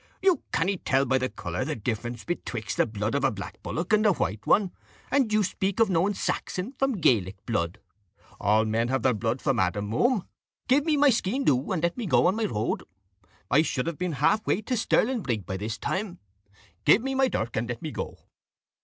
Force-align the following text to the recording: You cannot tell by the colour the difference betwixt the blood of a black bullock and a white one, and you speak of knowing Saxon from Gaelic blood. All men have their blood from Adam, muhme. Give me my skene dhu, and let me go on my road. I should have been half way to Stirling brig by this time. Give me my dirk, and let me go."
You 0.23 0.41
cannot 0.51 0.83
tell 0.83 1.05
by 1.05 1.19
the 1.19 1.29
colour 1.29 1.63
the 1.63 1.75
difference 1.75 2.23
betwixt 2.25 2.77
the 2.77 2.87
blood 2.87 3.13
of 3.13 3.23
a 3.23 3.29
black 3.29 3.61
bullock 3.61 3.93
and 3.93 4.03
a 4.07 4.13
white 4.13 4.47
one, 4.47 4.71
and 5.11 5.31
you 5.31 5.43
speak 5.43 5.79
of 5.79 5.91
knowing 5.91 6.15
Saxon 6.15 6.73
from 6.79 6.97
Gaelic 6.97 7.45
blood. 7.45 7.77
All 8.39 8.65
men 8.65 8.87
have 8.87 9.03
their 9.03 9.13
blood 9.13 9.43
from 9.43 9.59
Adam, 9.59 9.89
muhme. 9.91 10.23
Give 10.67 10.85
me 10.87 10.97
my 10.97 11.11
skene 11.11 11.43
dhu, 11.45 11.71
and 11.71 11.83
let 11.83 11.97
me 11.97 12.07
go 12.07 12.25
on 12.25 12.35
my 12.35 12.45
road. 12.45 12.81
I 13.51 13.61
should 13.61 13.85
have 13.85 13.99
been 13.99 14.13
half 14.13 14.43
way 14.47 14.63
to 14.63 14.75
Stirling 14.75 15.21
brig 15.21 15.45
by 15.45 15.55
this 15.55 15.77
time. 15.77 16.17
Give 16.83 17.03
me 17.03 17.13
my 17.13 17.27
dirk, 17.27 17.55
and 17.55 17.69
let 17.69 17.83
me 17.83 17.91
go." 17.91 18.17